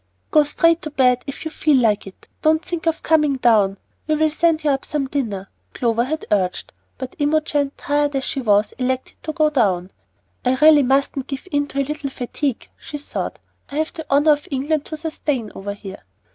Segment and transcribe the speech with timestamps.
[0.31, 2.27] "Go straight to bed if you feel like it.
[2.41, 3.77] Don't think of coming down.
[4.07, 8.41] We will send you up some dinner," Clover had urged; but Imogen, tired as she
[8.41, 9.91] was, elected to go down.
[10.43, 13.37] "I really mustn't give in to a little fatigue," she thought.
[13.71, 16.03] "I have the honor of England to sustain over here."